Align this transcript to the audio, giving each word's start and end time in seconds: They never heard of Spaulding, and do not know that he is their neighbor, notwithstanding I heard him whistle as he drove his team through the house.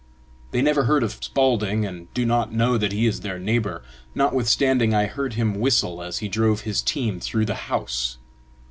They 0.49 0.63
never 0.63 0.85
heard 0.85 1.03
of 1.03 1.23
Spaulding, 1.23 1.85
and 1.85 2.11
do 2.15 2.25
not 2.25 2.51
know 2.51 2.75
that 2.75 2.91
he 2.91 3.05
is 3.05 3.19
their 3.19 3.37
neighbor, 3.37 3.83
notwithstanding 4.15 4.95
I 4.95 5.05
heard 5.05 5.33
him 5.33 5.59
whistle 5.59 6.01
as 6.01 6.17
he 6.25 6.27
drove 6.27 6.61
his 6.61 6.81
team 6.81 7.19
through 7.19 7.45
the 7.45 7.53
house. 7.69 8.17